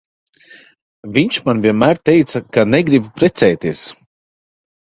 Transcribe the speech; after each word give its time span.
Viņš 1.17 1.37
man 1.49 1.61
vienmēr 1.67 2.01
teica, 2.11 2.43
ka 2.57 2.65
negrib 2.77 3.13
precēties. 3.21 3.85